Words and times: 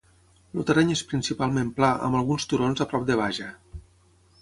El 0.55 0.63
terreny 0.69 0.93
és 0.95 1.03
principalment 1.11 1.71
pla 1.81 1.91
amb 2.09 2.19
alguns 2.23 2.51
turons 2.55 2.85
a 2.87 2.91
prop 2.95 3.09
de 3.11 3.23
Baja. 3.25 3.55